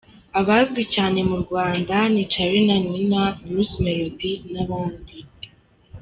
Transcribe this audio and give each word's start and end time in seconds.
Abazwi 0.39 0.81
cyane 0.93 1.19
mu 1.29 1.37
Rwanda 1.43 1.95
ni 2.13 2.23
Charly 2.31 2.61
na 2.69 2.77
Nina, 2.89 3.23
Bruce 3.45 3.77
Melodie 3.85 4.41
n’abandi. 4.53 5.15